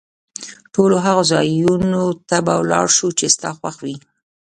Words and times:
ټولو 0.73 0.95
هغو 1.05 1.23
ځایونو 1.31 2.03
ته 2.29 2.37
به 2.45 2.53
ولاړ 2.59 2.85
شو، 2.95 3.07
چي 3.19 3.27
ستا 3.35 3.49
خوښ 3.57 3.75
وي. 3.85 3.95